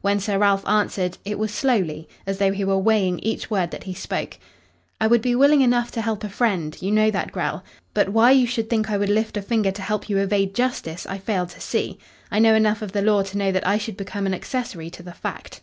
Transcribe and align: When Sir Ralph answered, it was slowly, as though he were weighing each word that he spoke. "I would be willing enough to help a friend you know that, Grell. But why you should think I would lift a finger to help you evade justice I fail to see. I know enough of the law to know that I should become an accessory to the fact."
When 0.00 0.18
Sir 0.18 0.38
Ralph 0.38 0.66
answered, 0.66 1.18
it 1.24 1.38
was 1.38 1.54
slowly, 1.54 2.08
as 2.26 2.38
though 2.38 2.50
he 2.50 2.64
were 2.64 2.76
weighing 2.76 3.20
each 3.20 3.48
word 3.48 3.70
that 3.70 3.84
he 3.84 3.94
spoke. 3.94 4.36
"I 5.00 5.06
would 5.06 5.22
be 5.22 5.36
willing 5.36 5.60
enough 5.60 5.92
to 5.92 6.00
help 6.02 6.24
a 6.24 6.28
friend 6.28 6.76
you 6.82 6.90
know 6.90 7.12
that, 7.12 7.30
Grell. 7.30 7.62
But 7.94 8.08
why 8.08 8.32
you 8.32 8.44
should 8.44 8.68
think 8.68 8.90
I 8.90 8.96
would 8.98 9.08
lift 9.08 9.36
a 9.36 9.40
finger 9.40 9.70
to 9.70 9.82
help 9.82 10.08
you 10.08 10.18
evade 10.18 10.52
justice 10.52 11.06
I 11.06 11.18
fail 11.18 11.46
to 11.46 11.60
see. 11.60 11.96
I 12.28 12.40
know 12.40 12.56
enough 12.56 12.82
of 12.82 12.90
the 12.90 13.02
law 13.02 13.22
to 13.22 13.38
know 13.38 13.52
that 13.52 13.64
I 13.68 13.78
should 13.78 13.96
become 13.96 14.26
an 14.26 14.34
accessory 14.34 14.90
to 14.90 15.02
the 15.04 15.12
fact." 15.14 15.60